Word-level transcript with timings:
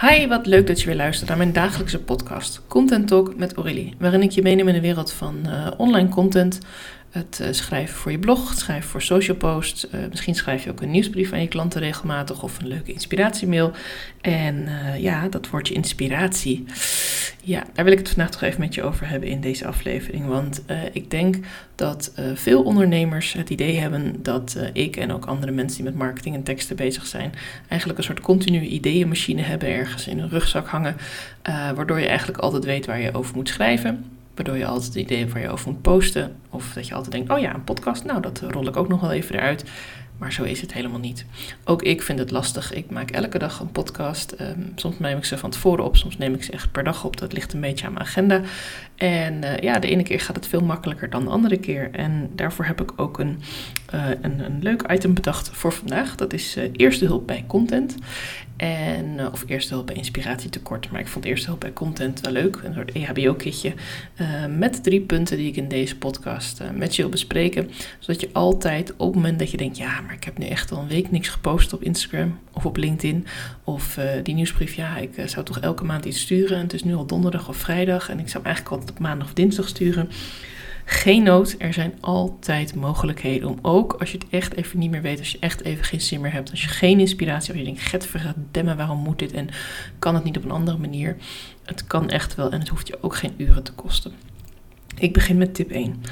Hi, 0.00 0.26
wat 0.26 0.46
leuk 0.46 0.66
dat 0.66 0.80
je 0.80 0.86
weer 0.86 0.96
luistert 0.96 1.28
naar 1.28 1.38
mijn 1.38 1.52
dagelijkse 1.52 1.98
podcast 1.98 2.62
Content 2.68 3.08
Talk 3.08 3.36
met 3.36 3.54
Aurélie, 3.54 3.94
waarin 3.98 4.22
ik 4.22 4.30
je 4.30 4.42
meeneem 4.42 4.68
in 4.68 4.74
de 4.74 4.80
wereld 4.80 5.12
van 5.12 5.42
uh, 5.46 5.66
online 5.76 6.08
content, 6.08 6.58
het 7.10 7.38
uh, 7.42 7.48
schrijven 7.50 7.96
voor 7.96 8.10
je 8.10 8.18
blog, 8.18 8.48
het 8.48 8.58
schrijven 8.58 8.90
voor 8.90 9.02
social 9.02 9.36
posts. 9.36 9.86
Uh, 9.86 10.00
misschien 10.10 10.34
schrijf 10.34 10.64
je 10.64 10.70
ook 10.70 10.80
een 10.80 10.90
nieuwsbrief 10.90 11.32
aan 11.32 11.40
je 11.40 11.48
klanten 11.48 11.80
regelmatig 11.80 12.42
of 12.42 12.58
een 12.58 12.66
leuke 12.66 12.92
inspiratiemail. 12.92 13.72
En 14.20 14.68
ja, 14.98 15.28
dat 15.28 15.48
wordt 15.48 15.68
je 15.68 15.74
inspiratie. 15.74 16.64
Ja, 17.46 17.64
daar 17.72 17.84
wil 17.84 17.92
ik 17.92 17.98
het 17.98 18.08
vandaag 18.08 18.30
toch 18.30 18.42
even 18.42 18.60
met 18.60 18.74
je 18.74 18.82
over 18.82 19.08
hebben 19.08 19.28
in 19.28 19.40
deze 19.40 19.66
aflevering. 19.66 20.26
Want 20.26 20.62
ik 20.92 21.10
denk 21.10 21.36
dat 21.74 22.12
veel 22.34 22.62
ondernemers 22.62 23.32
het 23.32 23.50
idee 23.50 23.78
hebben 23.78 24.22
dat 24.22 24.58
ik 24.72 24.96
en 24.96 25.12
ook 25.12 25.24
andere 25.24 25.52
mensen 25.52 25.76
die 25.76 25.90
met 25.90 25.98
marketing 25.98 26.34
en 26.34 26.42
teksten 26.42 26.76
bezig 26.76 27.06
zijn, 27.06 27.32
eigenlijk 27.68 27.98
een 27.98 28.04
soort 28.04 28.20
continue 28.20 28.68
ideeënmachine 28.68 29.42
hebben 29.42 29.68
ergens 29.68 30.06
in 30.06 30.18
hun 30.18 30.28
rugzak 30.28 30.66
hangen. 30.66 30.96
waardoor 31.74 32.00
je 32.00 32.06
eigenlijk 32.06 32.38
altijd 32.38 32.64
weet 32.64 32.86
waar 32.86 33.00
je 33.00 33.14
over 33.14 33.34
moet 33.34 33.48
schrijven. 33.48 34.04
Waardoor 34.34 34.56
je 34.56 34.66
altijd 34.66 34.86
het 34.86 35.02
idee 35.02 35.18
hebt 35.18 35.32
waar 35.32 35.42
je 35.42 35.50
over 35.50 35.70
moet 35.70 35.82
posten. 35.82 36.36
Of 36.50 36.72
dat 36.72 36.86
je 36.86 36.94
altijd 36.94 37.12
denkt, 37.12 37.30
oh 37.30 37.38
ja, 37.38 37.54
een 37.54 37.64
podcast, 37.64 38.04
nou 38.04 38.20
dat 38.20 38.42
rol 38.48 38.66
ik 38.66 38.76
ook 38.76 38.88
nog 38.88 39.00
wel 39.00 39.12
even 39.12 39.34
eruit. 39.34 39.64
Maar 40.18 40.32
zo 40.32 40.42
is 40.42 40.60
het 40.60 40.72
helemaal 40.72 40.98
niet. 40.98 41.24
Ook 41.64 41.82
ik 41.82 42.02
vind 42.02 42.18
het 42.18 42.30
lastig. 42.30 42.72
Ik 42.72 42.90
maak 42.90 43.10
elke 43.10 43.38
dag 43.38 43.60
een 43.60 43.72
podcast. 43.72 44.32
Ehm, 44.32 44.60
soms 44.74 44.98
neem 44.98 45.16
ik 45.16 45.24
ze 45.24 45.38
van 45.38 45.50
tevoren 45.50 45.84
op, 45.84 45.96
soms 45.96 46.18
neem 46.18 46.34
ik 46.34 46.42
ze 46.42 46.52
echt 46.52 46.72
per 46.72 46.84
dag 46.84 47.04
op. 47.04 47.16
Dat 47.16 47.32
ligt 47.32 47.52
een 47.52 47.60
beetje 47.60 47.86
aan 47.86 47.92
mijn 47.92 48.04
agenda. 48.04 48.40
En 48.96 49.34
uh, 49.42 49.56
ja, 49.56 49.78
de 49.78 49.88
ene 49.88 50.02
keer 50.02 50.20
gaat 50.20 50.36
het 50.36 50.46
veel 50.46 50.60
makkelijker 50.60 51.10
dan 51.10 51.24
de 51.24 51.30
andere 51.30 51.56
keer. 51.56 51.90
En 51.92 52.30
daarvoor 52.34 52.64
heb 52.64 52.80
ik 52.80 52.92
ook 52.96 53.18
een, 53.18 53.42
uh, 53.94 54.08
een, 54.20 54.44
een, 54.44 54.62
leuk 54.62 54.82
item 54.90 55.14
bedacht 55.14 55.50
voor 55.52 55.72
vandaag. 55.72 56.14
Dat 56.14 56.32
is 56.32 56.56
uh, 56.56 56.64
eerste 56.72 57.04
hulp 57.04 57.26
bij 57.26 57.44
content. 57.46 57.94
En, 58.56 59.32
of 59.32 59.44
eerste 59.46 59.74
hulp 59.74 59.86
bij 59.86 59.94
inspiratietekort. 59.94 60.90
Maar 60.90 61.00
ik 61.00 61.06
vond 61.06 61.24
eerste 61.24 61.46
hulp 61.46 61.60
bij 61.60 61.72
content 61.72 62.20
wel 62.20 62.32
leuk. 62.32 62.60
Een 62.64 62.74
soort 62.74 62.92
EHBO-kitje. 62.92 63.74
met 64.56 64.82
drie 64.82 65.00
punten 65.00 65.36
die 65.36 65.48
ik 65.48 65.56
in 65.56 65.68
deze 65.68 65.96
podcast 65.96 66.62
met 66.74 66.96
je 66.96 67.02
wil 67.02 67.10
bespreken. 67.10 67.70
Zodat 67.98 68.20
je 68.20 68.28
altijd 68.32 68.92
op 68.96 69.06
het 69.06 69.14
moment 69.14 69.38
dat 69.38 69.50
je 69.50 69.56
denkt... 69.56 69.76
Ja, 69.76 70.00
maar 70.00 70.14
ik 70.14 70.24
heb 70.24 70.38
nu 70.38 70.46
echt 70.46 70.72
al 70.72 70.78
een 70.78 70.88
week 70.88 71.10
niks 71.10 71.28
gepost 71.28 71.72
op 71.72 71.82
Instagram 71.82 72.38
of 72.52 72.66
op 72.66 72.76
LinkedIn. 72.76 73.26
Of 73.64 73.98
die 74.22 74.34
nieuwsbrief, 74.34 74.74
ja, 74.74 74.96
ik 74.96 75.10
zou 75.24 75.44
toch 75.44 75.60
elke 75.60 75.84
maand 75.84 76.04
iets 76.04 76.20
sturen. 76.20 76.56
En 76.56 76.62
het 76.62 76.72
is 76.72 76.84
nu 76.84 76.94
al 76.94 77.06
donderdag 77.06 77.48
of 77.48 77.56
vrijdag. 77.56 78.08
En 78.08 78.18
ik 78.18 78.28
zou 78.28 78.44
eigenlijk 78.44 78.76
al 78.76 78.88
op 78.90 78.98
maandag 78.98 79.26
of 79.26 79.34
dinsdag 79.34 79.68
sturen. 79.68 80.08
Geen 80.88 81.22
nood, 81.22 81.54
er 81.58 81.72
zijn 81.72 81.94
altijd 82.00 82.74
mogelijkheden 82.74 83.48
om 83.48 83.58
ook 83.62 83.92
als 83.92 84.12
je 84.12 84.18
het 84.18 84.26
echt 84.30 84.54
even 84.54 84.78
niet 84.78 84.90
meer 84.90 85.02
weet, 85.02 85.18
als 85.18 85.32
je 85.32 85.38
echt 85.40 85.62
even 85.62 85.84
geen 85.84 86.00
zin 86.00 86.20
meer 86.20 86.32
hebt, 86.32 86.50
als 86.50 86.62
je 86.62 86.68
geen 86.68 87.00
inspiratie 87.00 87.54
hebt, 87.54 87.66
als 87.68 87.78
je 87.78 87.90
denkt, 87.90 88.12
get 88.12 88.34
demmen, 88.50 88.76
waarom 88.76 88.98
moet 88.98 89.18
dit 89.18 89.32
en 89.32 89.48
kan 89.98 90.14
het 90.14 90.24
niet 90.24 90.36
op 90.36 90.44
een 90.44 90.50
andere 90.50 90.78
manier? 90.78 91.16
Het 91.64 91.86
kan 91.86 92.08
echt 92.08 92.34
wel 92.34 92.50
en 92.50 92.58
het 92.58 92.68
hoeft 92.68 92.88
je 92.88 93.02
ook 93.02 93.16
geen 93.16 93.34
uren 93.36 93.62
te 93.62 93.72
kosten. 93.72 94.12
Ik 94.98 95.12
begin 95.12 95.38
met 95.38 95.54
tip 95.54 95.70
1. 95.70 96.02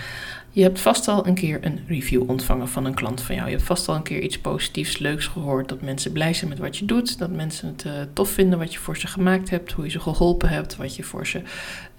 Je 0.54 0.62
hebt 0.62 0.80
vast 0.80 1.08
al 1.08 1.26
een 1.26 1.34
keer 1.34 1.58
een 1.60 1.80
review 1.86 2.30
ontvangen 2.30 2.68
van 2.68 2.84
een 2.84 2.94
klant 2.94 3.20
van 3.20 3.34
jou. 3.34 3.46
Je 3.46 3.54
hebt 3.54 3.66
vast 3.66 3.88
al 3.88 3.94
een 3.94 4.02
keer 4.02 4.20
iets 4.20 4.38
positiefs, 4.38 4.98
leuks 4.98 5.26
gehoord. 5.26 5.68
Dat 5.68 5.80
mensen 5.80 6.12
blij 6.12 6.34
zijn 6.34 6.50
met 6.50 6.58
wat 6.58 6.76
je 6.76 6.84
doet. 6.84 7.18
Dat 7.18 7.30
mensen 7.30 7.68
het 7.68 7.84
uh, 7.84 7.92
tof 8.12 8.30
vinden 8.30 8.58
wat 8.58 8.72
je 8.72 8.78
voor 8.78 8.96
ze 8.96 9.06
gemaakt 9.06 9.50
hebt. 9.50 9.72
Hoe 9.72 9.84
je 9.84 9.90
ze 9.90 10.00
geholpen 10.00 10.48
hebt. 10.48 10.76
Wat 10.76 10.96
je 10.96 11.02
voor 11.02 11.26
ze 11.26 11.42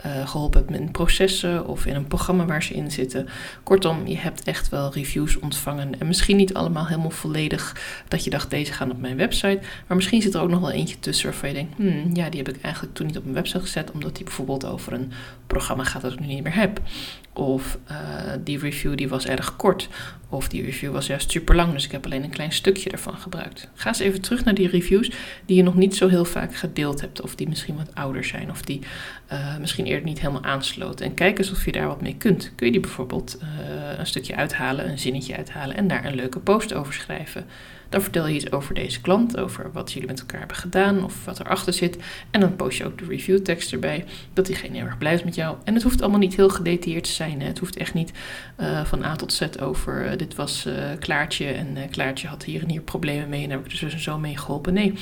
uh, 0.05 0.27
geholpen 0.27 0.59
hebt 0.59 0.71
met 0.79 0.91
processen 0.91 1.67
of 1.67 1.85
in 1.85 1.95
een 1.95 2.07
programma 2.07 2.45
waar 2.45 2.63
ze 2.63 2.73
in 2.73 2.91
zitten. 2.91 3.27
Kortom, 3.63 4.07
je 4.07 4.17
hebt 4.17 4.43
echt 4.43 4.69
wel 4.69 4.93
reviews 4.93 5.39
ontvangen. 5.39 5.99
En 5.99 6.07
misschien 6.07 6.37
niet 6.37 6.53
allemaal 6.53 6.87
helemaal 6.87 7.09
volledig 7.09 7.75
dat 8.07 8.23
je 8.23 8.29
dacht, 8.29 8.49
deze 8.49 8.73
gaan 8.73 8.91
op 8.91 9.01
mijn 9.01 9.17
website. 9.17 9.59
Maar 9.87 9.97
misschien 9.97 10.21
zit 10.21 10.33
er 10.33 10.41
ook 10.41 10.49
nog 10.49 10.59
wel 10.59 10.71
eentje 10.71 10.99
tussen 10.99 11.29
waarvan 11.29 11.49
je 11.49 11.55
denkt, 11.55 11.75
hmm, 11.75 12.15
ja, 12.15 12.29
die 12.29 12.43
heb 12.43 12.55
ik 12.55 12.61
eigenlijk 12.61 12.95
toen 12.95 13.05
niet 13.05 13.17
op 13.17 13.23
mijn 13.23 13.35
website 13.35 13.59
gezet. 13.59 13.91
Omdat 13.91 14.15
die 14.15 14.23
bijvoorbeeld 14.23 14.65
over 14.65 14.93
een 14.93 15.11
programma 15.47 15.83
gaat 15.83 16.01
dat 16.01 16.13
ik 16.13 16.19
nu 16.19 16.27
niet 16.27 16.43
meer 16.43 16.55
heb. 16.55 16.81
Of 17.33 17.77
uh, 17.91 17.97
die 18.45 18.59
review 18.59 18.95
die 18.95 19.09
was 19.09 19.25
erg 19.25 19.55
kort. 19.55 19.89
Of 20.29 20.47
die 20.47 20.63
review 20.63 20.91
was 20.91 21.07
juist 21.07 21.31
super 21.31 21.55
lang, 21.55 21.73
dus 21.73 21.85
ik 21.85 21.91
heb 21.91 22.05
alleen 22.05 22.23
een 22.23 22.29
klein 22.29 22.51
stukje 22.51 22.89
ervan 22.89 23.17
gebruikt. 23.17 23.69
Ga 23.73 23.87
eens 23.87 23.99
even 23.99 24.21
terug 24.21 24.43
naar 24.43 24.53
die 24.53 24.67
reviews 24.67 25.11
die 25.45 25.55
je 25.55 25.63
nog 25.63 25.75
niet 25.75 25.95
zo 25.95 26.07
heel 26.07 26.25
vaak 26.25 26.55
gedeeld 26.55 27.01
hebt. 27.01 27.21
Of 27.21 27.35
die 27.35 27.49
misschien 27.49 27.75
wat 27.75 27.95
ouder 27.95 28.23
zijn. 28.23 28.49
Of 28.49 28.61
die 28.61 28.81
uh, 29.31 29.57
misschien 29.57 29.85
eerder 29.85 30.05
niet 30.05 30.19
helemaal 30.19 30.43
aansloten. 30.43 31.05
En 31.05 31.13
kijk 31.13 31.37
eens 31.37 31.51
of 31.51 31.65
je 31.65 31.71
daar 31.71 31.87
wat 31.87 32.01
mee 32.01 32.15
kunt. 32.17 32.51
Kun 32.55 32.65
je 32.65 32.71
die 32.71 32.81
bijvoorbeeld 32.81 33.37
uh, 33.41 33.99
een 33.99 34.07
stukje 34.07 34.35
uithalen, 34.35 34.89
een 34.89 34.99
zinnetje 34.99 35.35
uithalen 35.35 35.75
en 35.75 35.87
daar 35.87 36.05
een 36.05 36.15
leuke 36.15 36.39
post 36.39 36.73
over 36.73 36.93
schrijven. 36.93 37.45
Dan 37.89 38.01
vertel 38.01 38.27
je 38.27 38.35
iets 38.35 38.51
over 38.51 38.73
deze 38.73 39.01
klant, 39.01 39.37
over 39.37 39.71
wat 39.71 39.91
jullie 39.91 40.07
met 40.07 40.19
elkaar 40.19 40.39
hebben 40.39 40.57
gedaan 40.57 41.03
of 41.03 41.25
wat 41.25 41.39
erachter 41.39 41.73
zit. 41.73 41.97
En 42.31 42.39
dan 42.39 42.55
post 42.55 42.77
je 42.77 42.85
ook 42.85 42.97
de 42.97 43.05
reviewtekst 43.05 43.73
erbij, 43.73 44.05
dat 44.33 44.45
diegene 44.45 44.77
heel 44.77 44.85
erg 44.85 44.97
blij 44.97 45.13
is 45.13 45.23
met 45.23 45.35
jou. 45.35 45.57
En 45.63 45.73
het 45.73 45.83
hoeft 45.83 46.01
allemaal 46.01 46.19
niet 46.19 46.35
heel 46.35 46.49
gedetailleerd 46.49 47.03
te 47.03 47.11
zijn. 47.11 47.41
Hè. 47.41 47.47
Het 47.47 47.59
hoeft 47.59 47.77
echt 47.77 47.93
niet 47.93 48.11
uh, 48.59 48.85
van 48.85 49.03
A 49.03 49.15
tot 49.15 49.33
Z 49.33 49.41
over 49.59 50.11
uh, 50.11 50.17
dit 50.17 50.35
was 50.35 50.65
uh, 50.65 50.73
Klaartje 50.99 51.45
en 51.45 51.77
Klaartje 51.89 52.27
had 52.27 52.43
hier 52.43 52.61
en 52.61 52.69
hier 52.69 52.81
problemen 52.81 53.29
mee 53.29 53.43
en 53.43 53.49
daar 53.49 53.57
heb 53.57 53.67
ik 53.67 53.73
er 53.73 53.79
dus 53.79 53.93
en 53.93 53.99
zo 53.99 54.17
mee 54.17 54.37
geholpen. 54.37 54.73
Nee, 54.73 54.93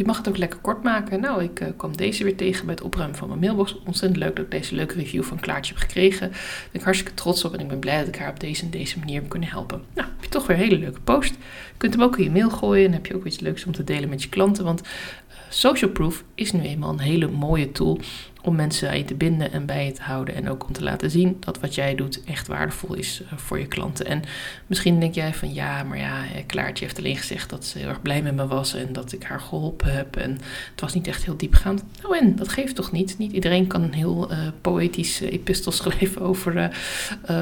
je 0.00 0.06
mag 0.06 0.16
het 0.16 0.28
ook 0.28 0.36
lekker 0.36 0.58
kort 0.58 0.82
maken. 0.82 1.20
Nou, 1.20 1.42
ik 1.42 1.60
uh, 1.60 1.68
kwam 1.76 1.96
deze 1.96 2.24
weer 2.24 2.36
tegen 2.36 2.66
bij 2.66 2.74
het 2.74 2.84
opruimen 2.84 3.16
van 3.16 3.28
mijn 3.28 3.40
mailbox. 3.40 3.78
Ontzettend 3.84 4.22
leuk 4.22 4.36
dat 4.36 4.44
ik 4.44 4.50
deze 4.50 4.74
leuke 4.74 4.94
review 4.94 5.22
van 5.22 5.40
Klaartje 5.40 5.72
heb 5.72 5.82
gekregen. 5.82 6.30
Daar 6.30 6.68
ben 6.70 6.80
ik 6.80 6.82
hartstikke 6.82 7.14
trots 7.14 7.44
op 7.44 7.54
en 7.54 7.60
ik 7.60 7.68
ben 7.68 7.78
blij 7.78 7.98
dat 7.98 8.08
ik 8.08 8.16
haar 8.16 8.30
op 8.30 8.40
deze 8.40 8.62
en 8.62 8.70
deze 8.70 8.98
manier 8.98 9.20
heb 9.20 9.28
kunnen 9.28 9.48
helpen. 9.48 9.82
Nou, 9.94 10.08
heb 10.08 10.24
je 10.24 10.28
toch 10.28 10.46
weer 10.46 10.56
een 10.56 10.62
hele 10.62 10.78
leuke 10.78 11.00
post. 11.00 11.34
Je 11.34 11.76
kunt 11.76 11.94
hem 11.94 12.02
ook 12.02 12.18
in 12.18 12.24
je 12.24 12.30
mail 12.30 12.50
gooien 12.50 12.86
en 12.86 12.92
heb 12.92 13.06
je 13.06 13.14
ook 13.14 13.26
iets 13.26 13.40
leuks 13.40 13.64
om 13.64 13.72
te 13.72 13.84
delen 13.84 14.08
met 14.08 14.22
je 14.22 14.28
klanten. 14.28 14.64
Want 14.64 14.82
uh, 14.82 15.36
Social 15.48 15.90
Proof 15.90 16.24
is 16.34 16.52
nu 16.52 16.60
eenmaal 16.60 16.90
een 16.90 17.00
hele 17.00 17.28
mooie 17.28 17.72
tool 17.72 18.00
om 18.42 18.54
mensen 18.54 18.88
aan 18.88 18.98
je 18.98 19.04
te 19.04 19.14
binden 19.14 19.52
en 19.52 19.66
bij 19.66 19.84
je 19.84 19.92
te 19.92 20.02
houden. 20.02 20.34
En 20.34 20.48
ook 20.48 20.66
om 20.66 20.72
te 20.72 20.82
laten 20.82 21.10
zien 21.10 21.36
dat 21.40 21.60
wat 21.60 21.74
jij 21.74 21.94
doet 21.94 22.24
echt 22.24 22.46
waardevol 22.46 22.94
is 22.94 23.22
uh, 23.22 23.38
voor 23.38 23.58
je 23.58 23.66
klanten. 23.66 24.06
En 24.06 24.22
misschien 24.66 25.00
denk 25.00 25.14
jij 25.14 25.34
van 25.34 25.54
ja, 25.54 25.82
maar 25.82 25.98
ja, 25.98 26.24
Klaartje 26.46 26.84
heeft 26.84 26.98
alleen 26.98 27.16
gezegd 27.16 27.50
dat 27.50 27.64
ze 27.64 27.78
heel 27.78 27.88
erg 27.88 28.02
blij 28.02 28.22
met 28.22 28.34
me 28.34 28.46
was 28.46 28.74
en 28.74 28.92
dat 28.92 29.12
ik 29.12 29.22
haar 29.22 29.40
geholpen 29.40 29.92
heb. 29.92 30.16
En 30.16 30.30
het 30.70 30.80
was 30.80 30.94
niet 30.94 31.06
echt 31.06 31.24
heel 31.24 31.36
diepgaand. 31.36 31.84
Nou 32.02 32.18
en, 32.18 32.36
dat 32.36 32.48
geeft 32.48 32.74
toch 32.74 32.92
niet? 32.92 33.18
Niet 33.18 33.32
iedereen 33.32 33.66
kan 33.66 33.82
een 33.82 33.94
heel 33.94 34.32
uh, 34.32 34.38
poëtisch 34.60 35.22
uh, 35.22 35.32
epistel 35.32 35.72
schrijven 35.80 36.22
over 36.22 36.70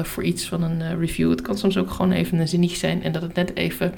voor 0.03 0.23
iets 0.23 0.47
van 0.47 0.63
een 0.63 0.99
review. 0.99 1.29
Het 1.29 1.41
kan 1.41 1.57
soms 1.57 1.77
ook 1.77 1.91
gewoon 1.91 2.11
even 2.11 2.39
een 2.39 2.47
zinnetje 2.47 2.77
zijn 2.77 3.03
en 3.03 3.11
dat 3.11 3.21
het 3.21 3.33
net 3.33 3.55
even 3.55 3.93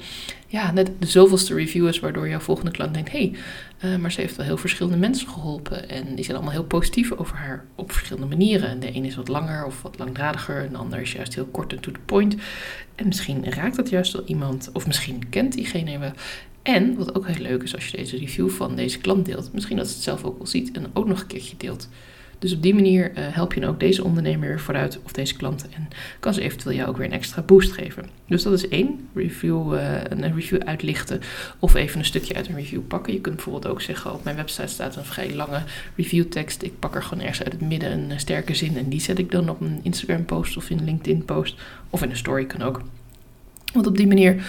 ja, 0.52 0.72
net 0.72 0.90
de 0.98 1.06
zoveelste 1.06 1.54
review 1.54 1.88
is, 1.88 2.00
waardoor 2.00 2.28
jouw 2.28 2.38
volgende 2.38 2.70
klant 2.70 2.94
denkt: 2.94 3.10
hé, 3.10 3.32
hey, 3.80 3.92
uh, 3.92 3.98
maar 4.00 4.12
ze 4.12 4.20
heeft 4.20 4.36
wel 4.36 4.46
heel 4.46 4.56
verschillende 4.56 4.98
mensen 4.98 5.28
geholpen. 5.28 5.88
En 5.88 6.14
die 6.14 6.24
zijn 6.24 6.36
allemaal 6.36 6.54
heel 6.54 6.64
positief 6.64 7.12
over 7.12 7.36
haar 7.36 7.64
op 7.74 7.92
verschillende 7.92 8.36
manieren. 8.36 8.68
En 8.68 8.80
de 8.80 8.94
een 8.94 9.04
is 9.04 9.14
wat 9.14 9.28
langer 9.28 9.64
of 9.64 9.82
wat 9.82 9.98
langdradiger, 9.98 10.64
en 10.64 10.68
de 10.68 10.76
ander 10.76 11.00
is 11.00 11.12
juist 11.12 11.34
heel 11.34 11.44
kort 11.44 11.72
en 11.72 11.80
to 11.80 11.92
the 11.92 11.98
point. 12.04 12.36
En 12.94 13.06
misschien 13.06 13.44
raakt 13.52 13.76
dat 13.76 13.88
juist 13.88 14.12
wel 14.12 14.24
iemand, 14.24 14.70
of 14.72 14.86
misschien 14.86 15.28
kent 15.28 15.52
diegene 15.52 15.98
wel. 15.98 16.12
En 16.62 16.96
wat 16.96 17.14
ook 17.14 17.26
heel 17.26 17.42
leuk 17.42 17.62
is 17.62 17.74
als 17.74 17.88
je 17.88 17.96
deze 17.96 18.16
review 18.16 18.50
van 18.50 18.76
deze 18.76 18.98
klant 18.98 19.26
deelt, 19.26 19.52
misschien 19.52 19.76
dat 19.76 19.88
ze 19.88 19.94
het 19.94 20.02
zelf 20.02 20.24
ook 20.24 20.38
wel 20.38 20.46
ziet 20.46 20.70
en 20.70 20.86
ook 20.92 21.06
nog 21.06 21.20
een 21.20 21.26
keertje 21.26 21.56
deelt. 21.56 21.88
Dus 22.42 22.54
op 22.54 22.62
die 22.62 22.74
manier 22.74 23.10
uh, 23.10 23.14
help 23.16 23.54
je 23.54 23.66
ook 23.66 23.80
deze 23.80 24.04
ondernemer 24.04 24.48
weer 24.48 24.60
vooruit 24.60 24.98
of 25.02 25.12
deze 25.12 25.36
klanten 25.36 25.72
en 25.72 25.88
kan 26.20 26.34
ze 26.34 26.40
eventueel 26.40 26.76
jou 26.76 26.88
ook 26.88 26.96
weer 26.96 27.06
een 27.06 27.12
extra 27.12 27.42
boost 27.42 27.72
geven. 27.72 28.04
Dus 28.26 28.42
dat 28.42 28.52
is 28.52 28.68
één, 28.68 29.08
review, 29.14 29.74
uh, 29.74 30.04
een 30.08 30.34
review 30.34 30.60
uitlichten 30.60 31.20
of 31.58 31.74
even 31.74 31.98
een 31.98 32.04
stukje 32.04 32.34
uit 32.34 32.48
een 32.48 32.54
review 32.54 32.80
pakken. 32.86 33.12
Je 33.12 33.20
kunt 33.20 33.34
bijvoorbeeld 33.34 33.66
ook 33.66 33.80
zeggen, 33.80 34.12
op 34.12 34.24
mijn 34.24 34.36
website 34.36 34.66
staat 34.66 34.96
een 34.96 35.04
vrij 35.04 35.34
lange 35.34 35.62
review 35.96 36.24
tekst. 36.24 36.62
Ik 36.62 36.78
pak 36.78 36.94
er 36.94 37.02
gewoon 37.02 37.24
ergens 37.24 37.42
uit 37.42 37.52
het 37.52 37.68
midden 37.68 38.10
een 38.10 38.20
sterke 38.20 38.54
zin 38.54 38.76
en 38.76 38.88
die 38.88 39.00
zet 39.00 39.18
ik 39.18 39.30
dan 39.30 39.48
op 39.48 39.60
een 39.60 39.80
Instagram 39.82 40.24
post 40.24 40.56
of 40.56 40.70
in 40.70 40.78
een 40.78 40.84
LinkedIn 40.84 41.24
post 41.24 41.60
of 41.90 42.02
in 42.02 42.10
een 42.10 42.16
story 42.16 42.46
kan 42.46 42.62
ook. 42.62 42.82
Want 43.72 43.86
op 43.86 43.96
die 43.96 44.06
manier 44.06 44.44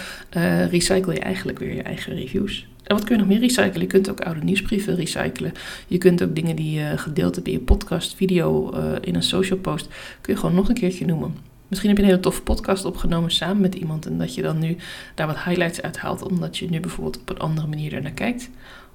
recycle 0.69 1.13
je 1.13 1.19
eigenlijk 1.19 1.59
weer 1.59 1.75
je 1.75 1.83
eigen 1.83 2.15
reviews. 2.15 2.67
En 2.83 2.95
wat 2.95 3.03
kun 3.03 3.15
je 3.15 3.21
nog 3.21 3.31
meer 3.31 3.39
recyclen? 3.39 3.81
Je 3.81 3.87
kunt 3.87 4.09
ook 4.09 4.21
oude 4.21 4.43
nieuwsbrieven 4.43 4.95
recyclen. 4.95 5.51
Je 5.87 5.97
kunt 5.97 6.23
ook 6.23 6.35
dingen 6.35 6.55
die 6.55 6.79
je 6.79 6.97
gedeeld 6.97 7.35
hebt 7.35 7.47
in 7.47 7.53
je 7.53 7.59
podcast, 7.59 8.15
video, 8.15 8.73
uh, 8.73 8.91
in 9.01 9.15
een 9.15 9.23
social 9.23 9.59
post, 9.59 9.87
kun 10.21 10.33
je 10.33 10.39
gewoon 10.39 10.55
nog 10.55 10.69
een 10.69 10.75
keertje 10.75 11.05
noemen. 11.05 11.35
Misschien 11.67 11.89
heb 11.89 11.97
je 11.97 12.03
een 12.03 12.13
hele 12.15 12.27
toffe 12.27 12.41
podcast 12.41 12.85
opgenomen 12.85 13.31
samen 13.31 13.61
met 13.61 13.75
iemand 13.75 14.05
en 14.05 14.17
dat 14.17 14.35
je 14.35 14.41
dan 14.41 14.59
nu 14.59 14.75
daar 15.15 15.27
wat 15.27 15.43
highlights 15.43 15.81
uithaalt, 15.81 16.23
omdat 16.23 16.57
je 16.57 16.69
nu 16.69 16.79
bijvoorbeeld 16.79 17.19
op 17.19 17.29
een 17.29 17.37
andere 17.37 17.67
manier 17.67 17.93
ernaar 17.93 18.11
kijkt. 18.11 18.49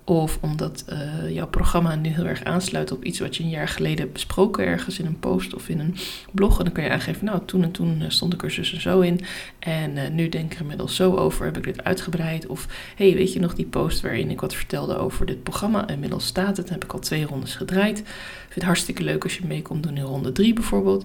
Of 0.08 0.38
omdat 0.40 0.84
uh, 0.92 1.30
jouw 1.30 1.46
programma 1.46 1.94
nu 1.94 2.08
heel 2.08 2.24
erg 2.24 2.44
aansluit 2.44 2.92
op 2.92 3.04
iets 3.04 3.18
wat 3.18 3.36
je 3.36 3.42
een 3.42 3.48
jaar 3.48 3.68
geleden 3.68 3.98
hebt 3.98 4.12
besproken 4.12 4.66
ergens 4.66 4.98
in 4.98 5.06
een 5.06 5.18
post 5.18 5.54
of 5.54 5.68
in 5.68 5.80
een 5.80 5.96
blog. 6.32 6.58
En 6.58 6.64
dan 6.64 6.72
kan 6.72 6.84
je 6.84 6.90
aangeven, 6.90 7.24
nou 7.24 7.40
toen 7.44 7.62
en 7.62 7.70
toen 7.70 8.00
eh, 8.00 8.10
stond 8.10 8.34
ik 8.34 8.42
er 8.42 8.54
dus 8.54 8.72
en 8.72 8.80
zo 8.80 9.00
in. 9.00 9.20
En 9.58 9.96
uh, 9.96 10.08
nu 10.08 10.28
denk 10.28 10.44
ik 10.44 10.54
er 10.54 10.60
inmiddels 10.60 10.96
zo 10.96 11.16
over, 11.16 11.44
heb 11.44 11.56
ik 11.56 11.64
dit 11.64 11.84
uitgebreid. 11.84 12.46
Of 12.46 12.66
hey, 12.96 13.14
weet 13.14 13.32
je 13.32 13.40
nog 13.40 13.54
die 13.54 13.66
post 13.66 14.00
waarin 14.00 14.30
ik 14.30 14.40
wat 14.40 14.54
vertelde 14.54 14.96
over 14.96 15.26
dit 15.26 15.42
programma? 15.42 15.88
Inmiddels 15.88 16.26
staat 16.26 16.56
het, 16.56 16.70
heb 16.70 16.84
ik 16.84 16.92
al 16.92 16.98
twee 16.98 17.24
rondes 17.24 17.54
gedraaid. 17.54 17.98
Ik 17.98 18.04
vind 18.38 18.54
het 18.54 18.64
hartstikke 18.64 19.02
leuk 19.02 19.22
als 19.22 19.36
je 19.36 19.46
mee 19.46 19.62
komt 19.62 19.82
doen 19.82 19.96
in 19.96 20.02
ronde 20.02 20.32
drie 20.32 20.52
bijvoorbeeld. 20.52 21.04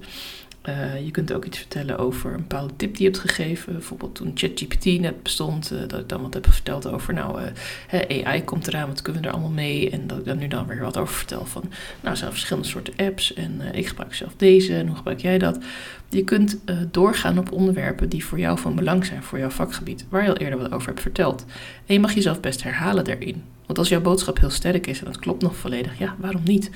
Uh, 0.69 1.05
je 1.05 1.11
kunt 1.11 1.33
ook 1.33 1.45
iets 1.45 1.57
vertellen 1.57 1.97
over 1.97 2.33
een 2.33 2.45
bepaalde 2.47 2.73
tip 2.75 2.95
die 2.95 3.05
je 3.05 3.11
hebt 3.11 3.29
gegeven. 3.29 3.73
Bijvoorbeeld 3.73 4.15
toen 4.15 4.31
ChatGPT 4.35 4.85
net 4.85 5.23
bestond, 5.23 5.71
uh, 5.71 5.79
dat 5.87 5.99
ik 5.99 6.09
dan 6.09 6.21
wat 6.21 6.33
heb 6.33 6.51
verteld 6.51 6.87
over, 6.87 7.13
nou, 7.13 7.41
uh, 7.41 8.25
AI 8.25 8.43
komt 8.43 8.67
eraan, 8.67 8.87
wat 8.87 9.01
kunnen 9.01 9.21
we 9.21 9.27
er 9.27 9.33
allemaal 9.33 9.51
mee? 9.51 9.89
En 9.89 10.07
dat 10.07 10.17
ik 10.17 10.25
dan 10.25 10.37
nu 10.37 10.47
dan 10.47 10.67
weer 10.67 10.81
wat 10.81 10.97
over 10.97 11.15
vertel 11.15 11.45
van, 11.45 11.63
nou, 12.01 12.15
zijn 12.15 12.31
verschillende 12.31 12.67
soorten 12.67 12.93
apps 12.97 13.33
en 13.33 13.61
ik 13.73 13.87
gebruik 13.87 14.13
zelf 14.13 14.33
deze 14.37 14.75
en 14.75 14.87
hoe 14.87 14.95
gebruik 14.95 15.19
jij 15.19 15.37
dat? 15.37 15.59
Je 16.09 16.23
kunt 16.23 16.57
doorgaan 16.91 17.37
op 17.37 17.51
onderwerpen 17.51 18.09
die 18.09 18.25
voor 18.25 18.39
jou 18.39 18.59
van 18.59 18.75
belang 18.75 19.05
zijn, 19.05 19.23
voor 19.23 19.39
jouw 19.39 19.49
vakgebied, 19.49 20.05
waar 20.09 20.23
je 20.23 20.29
al 20.29 20.37
eerder 20.37 20.59
wat 20.59 20.71
over 20.71 20.87
hebt 20.87 21.01
verteld. 21.01 21.45
En 21.85 21.93
je 21.93 21.99
mag 21.99 22.13
jezelf 22.13 22.39
best 22.39 22.63
herhalen 22.63 23.03
daarin. 23.03 23.43
Want 23.65 23.77
als 23.77 23.89
jouw 23.89 24.01
boodschap 24.01 24.39
heel 24.39 24.49
sterk 24.49 24.87
is 24.87 24.99
en 24.99 25.05
dat 25.05 25.19
klopt 25.19 25.41
nog 25.41 25.55
volledig, 25.55 25.99
ja, 25.99 26.15
waarom 26.19 26.41
niet? 26.43 26.69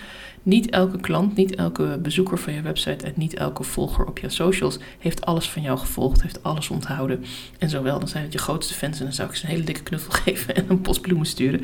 Niet 0.43 0.69
elke 0.69 0.99
klant, 0.99 1.35
niet 1.35 1.55
elke 1.55 1.99
bezoeker 2.01 2.37
van 2.37 2.53
je 2.53 2.61
website 2.61 3.05
en 3.05 3.13
niet 3.15 3.33
elke 3.33 3.63
volger 3.63 4.05
op 4.05 4.19
je 4.19 4.29
socials 4.29 4.79
heeft 4.99 5.25
alles 5.25 5.49
van 5.49 5.61
jou 5.61 5.77
gevolgd, 5.77 6.21
heeft 6.21 6.43
alles 6.43 6.69
onthouden. 6.69 7.23
En 7.57 7.69
zowel, 7.69 7.99
dan 7.99 8.07
zijn 8.07 8.23
het 8.23 8.33
je 8.33 8.39
grootste 8.39 8.73
fans 8.73 8.99
en 8.99 9.05
dan 9.05 9.13
zou 9.13 9.29
ik 9.29 9.35
ze 9.35 9.43
een 9.43 9.51
hele 9.51 9.63
dikke 9.63 9.83
knuffel 9.83 10.11
geven 10.23 10.55
en 10.55 10.65
een 10.67 10.81
post 10.81 11.01
bloemen 11.01 11.25
sturen. 11.25 11.61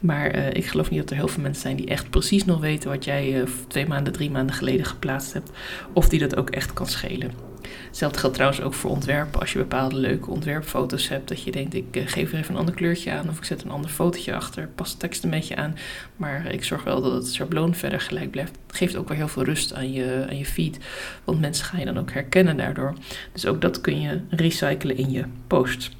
Maar 0.00 0.36
uh, 0.36 0.48
ik 0.48 0.66
geloof 0.66 0.90
niet 0.90 1.00
dat 1.00 1.10
er 1.10 1.16
heel 1.16 1.28
veel 1.28 1.42
mensen 1.42 1.62
zijn 1.62 1.76
die 1.76 1.86
echt 1.86 2.10
precies 2.10 2.44
nog 2.44 2.60
weten 2.60 2.90
wat 2.90 3.04
jij 3.04 3.40
uh, 3.40 3.48
twee 3.68 3.86
maanden, 3.86 4.12
drie 4.12 4.30
maanden 4.30 4.56
geleden 4.56 4.86
geplaatst 4.86 5.32
hebt. 5.32 5.50
Of 5.92 6.08
die 6.08 6.18
dat 6.18 6.36
ook 6.36 6.50
echt 6.50 6.72
kan 6.72 6.86
schelen. 6.86 7.53
Hetzelfde 7.86 8.18
geldt 8.18 8.34
trouwens 8.34 8.62
ook 8.62 8.74
voor 8.74 8.90
ontwerpen. 8.90 9.40
Als 9.40 9.52
je 9.52 9.58
bepaalde 9.58 9.96
leuke 9.96 10.30
ontwerpfoto's 10.30 11.08
hebt, 11.08 11.28
dat 11.28 11.42
je 11.42 11.50
denkt: 11.50 11.74
ik 11.74 11.96
eh, 11.96 12.02
geef 12.06 12.32
er 12.32 12.38
even 12.38 12.54
een 12.54 12.60
ander 12.60 12.74
kleurtje 12.74 13.12
aan 13.12 13.28
of 13.28 13.38
ik 13.38 13.44
zet 13.44 13.62
een 13.62 13.70
ander 13.70 13.90
fotootje 13.90 14.34
achter, 14.34 14.68
pas 14.74 14.92
de 14.92 14.96
tekst 14.96 15.24
een 15.24 15.30
beetje 15.30 15.56
aan. 15.56 15.76
Maar 16.16 16.52
ik 16.52 16.64
zorg 16.64 16.84
wel 16.84 17.02
dat 17.02 17.12
het 17.12 17.26
schabloon 17.26 17.74
verder 17.74 18.00
gelijk 18.00 18.30
blijft. 18.30 18.58
Het 18.66 18.76
geeft 18.76 18.96
ook 18.96 19.08
wel 19.08 19.16
heel 19.16 19.28
veel 19.28 19.44
rust 19.44 19.74
aan 19.74 19.92
je, 19.92 20.26
aan 20.28 20.38
je 20.38 20.46
feed, 20.46 20.78
want 21.24 21.40
mensen 21.40 21.64
gaan 21.64 21.80
je 21.80 21.86
dan 21.86 21.98
ook 21.98 22.12
herkennen 22.12 22.56
daardoor. 22.56 22.94
Dus 23.32 23.46
ook 23.46 23.60
dat 23.60 23.80
kun 23.80 24.00
je 24.00 24.20
recyclen 24.30 24.96
in 24.96 25.10
je 25.10 25.24
posts. 25.46 25.90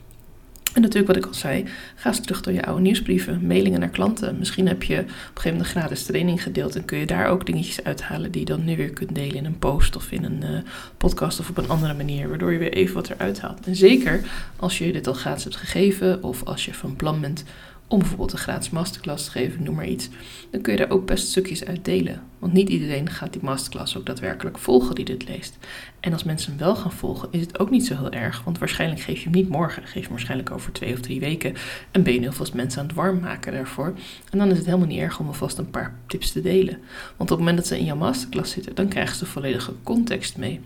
En 0.74 0.80
natuurlijk 0.80 1.06
wat 1.06 1.16
ik 1.16 1.26
al 1.26 1.34
zei, 1.34 1.64
ga 1.94 2.08
eens 2.08 2.20
terug 2.20 2.40
door 2.40 2.52
je 2.52 2.64
oude 2.64 2.82
nieuwsbrieven, 2.82 3.46
mailingen 3.46 3.80
naar 3.80 3.88
klanten. 3.88 4.38
Misschien 4.38 4.68
heb 4.68 4.82
je 4.82 4.98
op 4.98 5.00
een 5.00 5.08
gegeven 5.08 5.50
moment 5.50 5.60
een 5.60 5.80
gratis 5.80 6.04
training 6.04 6.42
gedeeld 6.42 6.76
en 6.76 6.84
kun 6.84 6.98
je 6.98 7.06
daar 7.06 7.28
ook 7.28 7.46
dingetjes 7.46 7.84
uithalen 7.84 8.30
die 8.30 8.40
je 8.40 8.46
dan 8.46 8.64
nu 8.64 8.76
weer 8.76 8.90
kunt 8.90 9.14
delen 9.14 9.34
in 9.34 9.44
een 9.44 9.58
post 9.58 9.96
of 9.96 10.10
in 10.10 10.24
een 10.24 10.40
uh, 10.42 10.58
podcast 10.96 11.40
of 11.40 11.48
op 11.48 11.56
een 11.56 11.68
andere 11.68 11.94
manier, 11.94 12.28
waardoor 12.28 12.52
je 12.52 12.58
weer 12.58 12.72
even 12.72 12.94
wat 12.94 13.10
eruit 13.10 13.40
haalt. 13.40 13.66
En 13.66 13.76
zeker 13.76 14.20
als 14.56 14.78
je 14.78 14.92
dit 14.92 15.06
al 15.06 15.12
gratis 15.12 15.44
hebt 15.44 15.56
gegeven 15.56 16.22
of 16.22 16.44
als 16.44 16.64
je 16.64 16.74
van 16.74 16.96
plan 16.96 17.20
bent 17.20 17.44
om 17.88 17.98
bijvoorbeeld 17.98 18.32
een 18.32 18.38
gratis 18.38 18.70
masterclass 18.70 19.24
te 19.24 19.30
geven, 19.30 19.62
noem 19.62 19.74
maar 19.74 19.88
iets, 19.88 20.08
dan 20.50 20.60
kun 20.60 20.72
je 20.72 20.78
daar 20.78 20.90
ook 20.90 21.06
best 21.06 21.28
stukjes 21.28 21.64
uit 21.64 21.84
delen. 21.84 22.22
Want 22.38 22.52
niet 22.52 22.68
iedereen 22.68 23.10
gaat 23.10 23.32
die 23.32 23.42
masterclass 23.42 23.96
ook 23.96 24.06
daadwerkelijk 24.06 24.58
volgen 24.58 24.94
die 24.94 25.04
dit 25.04 25.28
leest. 25.28 25.58
En 26.00 26.12
als 26.12 26.24
mensen 26.24 26.50
hem 26.50 26.58
wel 26.58 26.76
gaan 26.76 26.92
volgen, 26.92 27.28
is 27.30 27.40
het 27.40 27.58
ook 27.58 27.70
niet 27.70 27.86
zo 27.86 27.96
heel 27.96 28.10
erg, 28.10 28.44
want 28.44 28.58
waarschijnlijk 28.58 29.00
geef 29.00 29.18
je 29.18 29.24
hem 29.24 29.32
niet 29.32 29.48
morgen, 29.48 29.82
geef 29.82 29.94
je 29.94 30.00
hem 30.00 30.10
waarschijnlijk 30.10 30.50
over 30.50 30.72
twee 30.72 30.92
of 30.92 31.00
drie 31.00 31.20
weken 31.20 31.54
en 31.90 32.02
ben 32.02 32.12
je 32.12 32.20
heel 32.20 32.32
veel 32.32 32.46
mensen 32.54 32.80
aan 32.80 32.86
het 32.86 32.96
warm 32.96 33.20
maken 33.20 33.52
daarvoor. 33.52 33.94
En 34.30 34.38
dan 34.38 34.50
is 34.50 34.56
het 34.56 34.66
helemaal 34.66 34.86
niet 34.86 35.00
erg 35.00 35.18
om 35.18 35.26
alvast 35.26 35.58
een 35.58 35.70
paar 35.70 35.94
tips 36.06 36.32
te 36.32 36.40
delen. 36.40 36.78
Want 37.16 37.30
op 37.30 37.36
het 37.36 37.38
moment 37.38 37.56
dat 37.56 37.66
ze 37.66 37.78
in 37.78 37.84
jouw 37.84 37.96
masterclass 37.96 38.52
zitten, 38.52 38.74
dan 38.74 38.88
krijgen 38.88 39.16
ze 39.16 39.24
de 39.24 39.30
volledige 39.30 39.72
context 39.82 40.36
mee. 40.36 40.60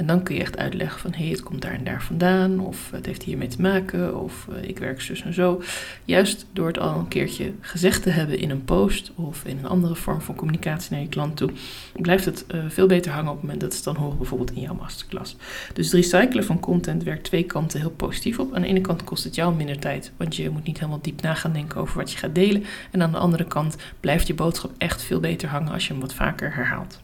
En 0.00 0.06
dan 0.06 0.22
kun 0.22 0.34
je 0.34 0.40
echt 0.40 0.58
uitleggen 0.58 1.00
van 1.00 1.12
hé, 1.12 1.22
hey, 1.22 1.30
het 1.30 1.42
komt 1.42 1.62
daar 1.62 1.72
en 1.72 1.84
daar 1.84 2.02
vandaan, 2.02 2.60
of 2.60 2.90
het 2.90 3.06
heeft 3.06 3.22
hiermee 3.22 3.48
te 3.48 3.60
maken, 3.60 4.20
of 4.20 4.46
uh, 4.50 4.68
ik 4.68 4.78
werk 4.78 5.00
zus 5.00 5.22
en 5.22 5.34
zo. 5.34 5.62
Juist 6.04 6.46
door 6.52 6.66
het 6.66 6.78
al 6.78 6.98
een 6.98 7.08
keertje 7.08 7.52
gezegd 7.60 8.02
te 8.02 8.10
hebben 8.10 8.38
in 8.38 8.50
een 8.50 8.64
post 8.64 9.12
of 9.14 9.44
in 9.44 9.58
een 9.58 9.66
andere 9.66 9.94
vorm 9.94 10.20
van 10.20 10.34
communicatie 10.34 10.92
naar 10.92 11.00
je 11.00 11.08
klant 11.08 11.36
toe, 11.36 11.50
blijft 11.92 12.24
het 12.24 12.44
uh, 12.54 12.64
veel 12.68 12.86
beter 12.86 13.12
hangen 13.12 13.30
op 13.30 13.36
het 13.36 13.42
moment 13.42 13.60
dat 13.60 13.70
ze 13.70 13.76
het 13.76 13.84
dan 13.84 13.96
horen, 13.96 14.18
bijvoorbeeld 14.18 14.52
in 14.52 14.60
jouw 14.60 14.74
masterclass. 14.74 15.36
Dus 15.72 15.84
het 15.84 15.94
recyclen 15.94 16.44
van 16.44 16.60
content 16.60 17.02
werkt 17.02 17.24
twee 17.24 17.44
kanten 17.44 17.80
heel 17.80 17.90
positief 17.90 18.38
op. 18.38 18.54
Aan 18.54 18.62
de 18.62 18.68
ene 18.68 18.80
kant 18.80 19.04
kost 19.04 19.24
het 19.24 19.34
jou 19.34 19.54
minder 19.54 19.78
tijd, 19.78 20.12
want 20.16 20.36
je 20.36 20.50
moet 20.50 20.64
niet 20.64 20.78
helemaal 20.78 21.02
diep 21.02 21.22
na 21.22 21.34
gaan 21.34 21.52
denken 21.52 21.80
over 21.80 21.96
wat 21.96 22.12
je 22.12 22.18
gaat 22.18 22.34
delen. 22.34 22.64
En 22.90 23.02
aan 23.02 23.12
de 23.12 23.18
andere 23.18 23.44
kant 23.44 23.76
blijft 24.00 24.26
je 24.26 24.34
boodschap 24.34 24.70
echt 24.78 25.02
veel 25.02 25.20
beter 25.20 25.48
hangen 25.48 25.72
als 25.72 25.86
je 25.86 25.92
hem 25.92 26.02
wat 26.02 26.14
vaker 26.14 26.54
herhaalt. 26.54 27.00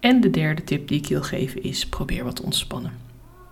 En 0.00 0.20
de 0.20 0.30
derde 0.30 0.64
tip 0.64 0.88
die 0.88 0.98
ik 0.98 1.06
wil 1.06 1.22
geven 1.22 1.62
is: 1.62 1.86
probeer 1.86 2.24
wat 2.24 2.36
te 2.36 2.42
ontspannen. 2.42 2.92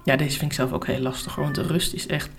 Ja, 0.05 0.17
deze 0.17 0.38
vind 0.38 0.50
ik 0.50 0.56
zelf 0.56 0.73
ook 0.73 0.87
heel 0.87 1.00
lastig, 1.00 1.35
want 1.35 1.55
de 1.55 1.62
rust 1.62 1.94
is 1.94 2.06
echt. 2.06 2.31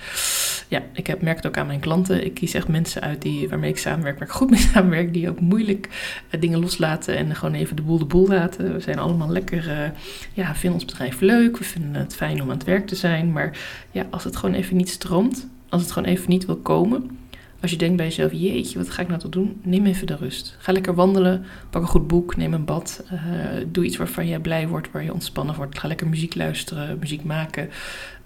Ja, 0.67 0.83
ik 0.93 1.07
heb, 1.07 1.21
merk 1.21 1.45
ook 1.45 1.57
aan 1.57 1.67
mijn 1.67 1.79
klanten. 1.79 2.25
Ik 2.25 2.33
kies 2.33 2.53
echt 2.53 2.67
mensen 2.67 3.01
uit 3.01 3.21
die, 3.21 3.49
waarmee 3.49 3.69
ik 3.69 3.77
samenwerk, 3.77 4.19
waar 4.19 4.27
ik 4.27 4.33
goed 4.33 4.49
mee 4.49 4.59
samenwerk, 4.73 5.13
die 5.13 5.29
ook 5.29 5.39
moeilijk 5.39 5.89
uh, 6.31 6.41
dingen 6.41 6.59
loslaten 6.59 7.17
en 7.17 7.35
gewoon 7.35 7.53
even 7.53 7.75
de 7.75 7.81
boel 7.81 7.97
de 7.97 8.05
boel 8.05 8.27
laten. 8.27 8.73
We 8.73 8.79
zijn 8.79 8.99
allemaal 8.99 9.29
lekker, 9.29 9.67
uh, 9.67 9.89
ja, 10.33 10.55
vinden 10.55 10.79
ons 10.81 10.91
bedrijf 10.91 11.19
leuk, 11.19 11.57
we 11.57 11.63
vinden 11.63 11.93
het 11.93 12.15
fijn 12.15 12.41
om 12.41 12.49
aan 12.49 12.57
het 12.57 12.65
werk 12.65 12.87
te 12.87 12.95
zijn. 12.95 13.31
Maar 13.31 13.57
ja, 13.91 14.07
als 14.09 14.23
het 14.23 14.35
gewoon 14.35 14.55
even 14.55 14.77
niet 14.77 14.89
stroomt, 14.89 15.47
als 15.69 15.81
het 15.81 15.91
gewoon 15.91 16.09
even 16.09 16.29
niet 16.29 16.45
wil 16.45 16.57
komen, 16.57 17.17
als 17.65 17.73
je 17.73 17.79
denkt 17.79 17.97
bij 17.97 18.05
jezelf, 18.05 18.31
jeetje, 18.31 18.77
wat 18.77 18.89
ga 18.89 19.01
ik 19.01 19.07
nou 19.07 19.19
toch 19.19 19.31
doen? 19.31 19.59
Neem 19.63 19.85
even 19.85 20.07
de 20.07 20.15
rust. 20.15 20.55
Ga 20.57 20.71
lekker 20.71 20.95
wandelen, 20.95 21.45
pak 21.69 21.81
een 21.81 21.87
goed 21.87 22.07
boek, 22.07 22.35
neem 22.35 22.53
een 22.53 22.65
bad. 22.65 23.03
Uh, 23.13 23.19
doe 23.67 23.85
iets 23.85 23.97
waarvan 23.97 24.27
je 24.27 24.39
blij 24.39 24.67
wordt, 24.67 24.91
waar 24.91 25.03
je 25.03 25.13
ontspannen 25.13 25.55
wordt. 25.55 25.79
Ga 25.79 25.87
lekker 25.87 26.07
muziek 26.07 26.35
luisteren, 26.35 26.99
muziek 26.99 27.23
maken, 27.23 27.69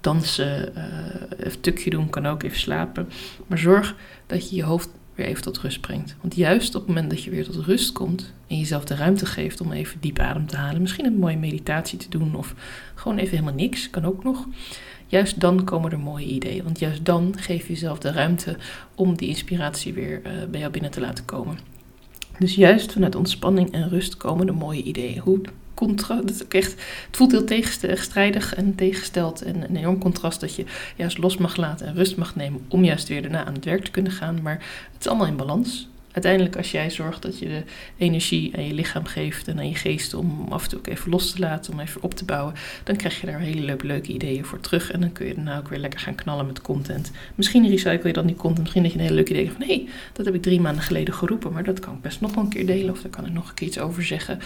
dansen, 0.00 0.72
uh, 0.76 0.84
een 1.36 1.60
tukje 1.60 1.90
doen, 1.90 2.10
kan 2.10 2.26
ook 2.26 2.42
even 2.42 2.58
slapen. 2.58 3.08
Maar 3.46 3.58
zorg 3.58 3.96
dat 4.26 4.50
je 4.50 4.56
je 4.56 4.62
hoofd 4.62 4.88
weer 5.14 5.26
even 5.26 5.42
tot 5.42 5.58
rust 5.58 5.80
brengt. 5.80 6.16
Want 6.20 6.34
juist 6.34 6.74
op 6.74 6.80
het 6.80 6.88
moment 6.88 7.10
dat 7.10 7.22
je 7.22 7.30
weer 7.30 7.44
tot 7.44 7.64
rust 7.64 7.92
komt 7.92 8.32
en 8.46 8.58
jezelf 8.58 8.84
de 8.84 8.94
ruimte 8.94 9.26
geeft 9.26 9.60
om 9.60 9.72
even 9.72 10.00
diep 10.00 10.18
adem 10.18 10.46
te 10.46 10.56
halen, 10.56 10.80
misschien 10.80 11.06
een 11.06 11.18
mooie 11.18 11.38
meditatie 11.38 11.98
te 11.98 12.08
doen 12.08 12.34
of 12.34 12.54
gewoon 12.94 13.18
even 13.18 13.30
helemaal 13.30 13.54
niks, 13.54 13.90
kan 13.90 14.04
ook 14.04 14.24
nog 14.24 14.46
juist 15.10 15.40
dan 15.40 15.64
komen 15.64 15.92
er 15.92 15.98
mooie 15.98 16.26
ideeën. 16.26 16.64
Want 16.64 16.78
juist 16.78 17.04
dan 17.04 17.34
geef 17.36 17.66
je 17.66 17.72
jezelf 17.72 17.98
de 17.98 18.12
ruimte 18.12 18.56
om 18.94 19.16
die 19.16 19.28
inspiratie 19.28 19.92
weer 19.92 20.22
uh, 20.26 20.32
bij 20.50 20.60
jou 20.60 20.72
binnen 20.72 20.90
te 20.90 21.00
laten 21.00 21.24
komen. 21.24 21.58
Dus 22.38 22.54
juist 22.54 22.92
vanuit 22.92 23.14
ontspanning 23.14 23.72
en 23.72 23.88
rust 23.88 24.16
komen 24.16 24.46
de 24.46 24.52
mooie 24.52 24.82
ideeën. 24.82 25.18
Hoe 25.18 25.40
contrast, 25.74 26.28
het, 26.28 26.48
echt, 26.48 26.70
het 27.06 27.16
voelt 27.16 27.30
heel 27.30 27.44
tegenstrijdig 27.44 28.54
en 28.54 28.74
tegengesteld 28.74 29.42
en 29.42 29.62
een 29.62 29.76
enorm 29.76 29.98
contrast 29.98 30.40
dat 30.40 30.54
je 30.54 30.64
juist 30.96 31.18
los 31.18 31.36
mag 31.36 31.56
laten 31.56 31.86
en 31.86 31.94
rust 31.94 32.16
mag 32.16 32.36
nemen 32.36 32.60
om 32.68 32.84
juist 32.84 33.08
weer 33.08 33.22
daarna 33.22 33.44
aan 33.44 33.54
het 33.54 33.64
werk 33.64 33.84
te 33.84 33.90
kunnen 33.90 34.12
gaan. 34.12 34.42
Maar 34.42 34.64
het 34.92 35.00
is 35.00 35.06
allemaal 35.06 35.26
in 35.26 35.36
balans 35.36 35.89
uiteindelijk 36.12 36.56
als 36.56 36.70
jij 36.70 36.90
zorgt 36.90 37.22
dat 37.22 37.38
je 37.38 37.46
de 37.46 37.62
energie 37.96 38.56
aan 38.56 38.66
je 38.66 38.74
lichaam 38.74 39.04
geeft 39.04 39.48
en 39.48 39.58
aan 39.58 39.68
je 39.68 39.74
geest 39.74 40.14
om 40.14 40.46
af 40.48 40.62
en 40.62 40.68
toe 40.68 40.78
ook 40.78 40.86
even 40.86 41.10
los 41.10 41.32
te 41.32 41.38
laten, 41.38 41.72
om 41.72 41.80
even 41.80 42.02
op 42.02 42.14
te 42.14 42.24
bouwen, 42.24 42.54
dan 42.84 42.96
krijg 42.96 43.20
je 43.20 43.26
daar 43.26 43.40
hele 43.40 43.60
leuke, 43.60 43.86
leuke 43.86 44.12
ideeën 44.12 44.44
voor 44.44 44.60
terug. 44.60 44.90
En 44.90 45.00
dan 45.00 45.12
kun 45.12 45.26
je 45.26 45.34
daarna 45.34 45.58
ook 45.58 45.68
weer 45.68 45.78
lekker 45.78 46.00
gaan 46.00 46.14
knallen 46.14 46.46
met 46.46 46.60
content. 46.60 47.10
Misschien 47.34 47.68
recycle 47.68 48.08
je 48.08 48.12
dan 48.12 48.26
die 48.26 48.36
content, 48.36 48.60
misschien 48.60 48.82
dat 48.82 48.92
je 48.92 48.98
een 48.98 49.04
hele 49.04 49.16
leuke 49.16 49.30
idee 49.30 49.44
hebt 49.44 49.56
van 49.56 49.66
hé, 49.66 49.74
hey, 49.74 49.88
dat 50.12 50.26
heb 50.26 50.34
ik 50.34 50.42
drie 50.42 50.60
maanden 50.60 50.82
geleden 50.82 51.14
geroepen, 51.14 51.52
maar 51.52 51.64
dat 51.64 51.80
kan 51.80 51.94
ik 51.94 52.00
best 52.00 52.20
nog 52.20 52.34
wel 52.34 52.44
een 52.44 52.50
keer 52.50 52.66
delen 52.66 52.90
of 52.90 53.02
daar 53.02 53.10
kan 53.10 53.26
ik 53.26 53.32
nog 53.32 53.48
een 53.48 53.54
keer 53.54 53.66
iets 53.66 53.78
over 53.78 54.04
zeggen. 54.04 54.38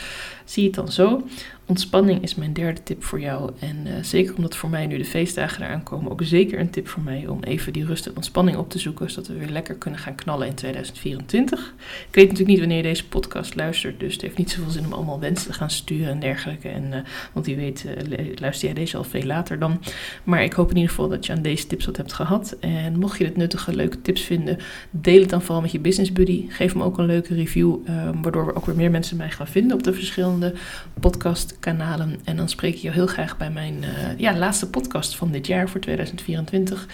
Zie 0.45 0.65
het 0.65 0.75
dan 0.75 0.93
zo. 0.93 1.27
Ontspanning 1.67 2.23
is 2.23 2.35
mijn 2.35 2.53
derde 2.53 2.83
tip 2.83 3.05
voor 3.05 3.21
jou. 3.21 3.51
En 3.59 3.77
uh, 3.87 3.93
zeker 4.03 4.35
omdat 4.37 4.57
voor 4.57 4.71
mij 4.71 4.87
nu 4.87 4.97
de 4.97 5.05
feestdagen 5.05 5.65
eraan 5.65 5.83
komen, 5.83 6.13
ook 6.13 6.23
zeker 6.23 6.61
een 6.61 6.71
tip 6.71 6.89
voor 6.89 7.03
mij 7.03 7.27
om 7.27 7.43
even 7.43 7.73
die 7.73 7.85
rust 7.85 8.07
en 8.07 8.17
ontspanning 8.17 8.57
op 8.57 8.71
te 8.71 8.79
zoeken, 8.79 9.11
zodat 9.11 9.27
we 9.27 9.39
weer 9.39 9.49
lekker 9.49 9.75
kunnen 9.75 10.01
gaan 10.01 10.15
knallen 10.15 10.47
in 10.47 10.55
2024. 10.55 11.54
Ik 11.59 12.15
weet 12.15 12.25
natuurlijk 12.25 12.49
niet 12.49 12.59
wanneer 12.59 12.77
je 12.77 12.83
deze 12.83 13.09
podcast 13.09 13.55
luistert, 13.55 14.01
dus 14.01 14.13
het 14.13 14.23
heeft 14.23 14.37
niet 14.37 14.51
zoveel 14.51 14.71
zin 14.71 14.85
om 14.85 14.93
allemaal 14.93 15.21
wensen 15.21 15.47
te 15.47 15.53
gaan 15.53 15.71
sturen 15.71 16.09
en 16.09 16.21
dergelijke. 16.21 16.69
En, 16.69 16.85
uh, 16.93 16.97
want 17.33 17.47
wie 17.47 17.57
weet, 17.57 17.85
uh, 17.87 18.27
luister 18.35 18.67
jij 18.67 18.75
deze 18.75 18.97
al 18.97 19.05
veel 19.05 19.25
later 19.25 19.59
dan. 19.59 19.81
Maar 20.25 20.43
ik 20.43 20.53
hoop 20.53 20.71
in 20.71 20.77
ieder 20.77 20.91
geval 20.91 21.09
dat 21.09 21.27
je 21.27 21.33
aan 21.33 21.43
deze 21.43 21.67
tips 21.67 21.85
wat 21.87 21.97
hebt 21.97 22.13
gehad. 22.13 22.57
En 22.61 22.99
mocht 22.99 23.19
je 23.19 23.25
dit 23.25 23.37
nuttige, 23.37 23.75
leuke 23.75 24.03
tips 24.03 24.23
vinden, 24.23 24.59
deel 24.91 25.21
het 25.21 25.31
dan 25.31 25.43
vooral 25.43 25.61
met 25.61 25.73
je 25.73 25.79
business 25.79 26.13
buddy. 26.13 26.47
Geef 26.49 26.73
hem 26.73 26.83
ook 26.83 26.99
een 26.99 27.07
leuke 27.07 27.35
review, 27.35 27.77
um, 27.89 28.23
waardoor 28.23 28.47
we 28.47 28.55
ook 28.55 28.67
weer 28.67 28.77
meer 28.77 28.91
mensen 28.91 29.17
mij 29.17 29.31
gaan 29.31 29.47
vinden 29.47 29.77
op 29.77 29.83
de 29.83 29.93
verschillende 29.93 30.55
podcastkanalen. 31.01 32.21
En 32.25 32.37
dan 32.37 32.49
spreek 32.49 32.75
ik 32.75 32.81
je 32.81 32.91
heel 32.91 33.07
graag 33.07 33.37
bij 33.37 33.51
mijn 33.51 33.75
uh, 33.83 33.89
ja, 34.19 34.37
laatste 34.37 34.71
podcast 34.71 35.17
van 35.17 35.31
dit 35.31 35.47
jaar 35.47 35.69
voor 35.69 35.81
2024, 35.81 36.87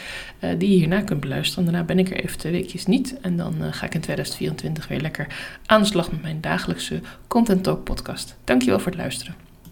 die 0.58 0.70
je 0.70 0.76
hierna 0.76 1.00
kunt 1.00 1.20
beluisteren. 1.20 1.64
Daarna 1.64 1.82
ben 1.82 1.98
ik 1.98 2.10
er 2.10 2.24
even 2.24 2.38
twee 2.38 2.52
weekjes 2.52 2.86
niet 2.86 3.20
en 3.20 3.36
dan 3.36 3.54
ga 3.70 3.86
ik 3.86 3.94
in 3.94 4.00
2024 4.56 4.88
weer 4.88 5.00
lekker 5.00 5.26
aan 5.66 5.80
de 5.80 5.86
slag 5.86 6.10
met 6.10 6.22
mijn 6.22 6.40
dagelijkse 6.40 7.00
Content 7.26 7.64
Talk 7.64 7.84
podcast. 7.84 8.36
Dankjewel 8.44 8.78
voor 8.78 8.92
het 8.92 9.00
luisteren. 9.00 9.49